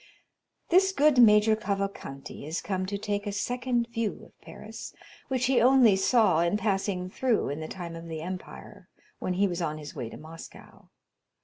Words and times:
This 0.69 0.91
good 0.91 1.19
Major 1.21 1.55
Cavalcanti 1.55 2.43
is 2.47 2.59
come 2.59 2.87
to 2.87 2.97
take 2.97 3.27
a 3.27 3.31
second 3.31 3.87
view 3.93 4.23
of 4.25 4.41
Paris, 4.41 4.95
which 5.27 5.45
he 5.45 5.61
only 5.61 5.95
saw 5.95 6.39
in 6.39 6.57
passing 6.57 7.07
through 7.07 7.49
in 7.49 7.59
the 7.59 7.67
time 7.67 7.95
of 7.95 8.07
the 8.07 8.21
Empire, 8.21 8.89
when 9.19 9.35
he 9.35 9.47
was 9.47 9.61
on 9.61 9.77
his 9.77 9.95
way 9.95 10.09
to 10.09 10.17
Moscow. 10.17 10.89